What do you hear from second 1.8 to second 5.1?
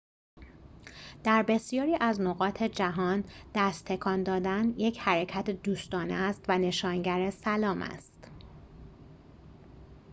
از نقاط جهان دست تکان دادن یک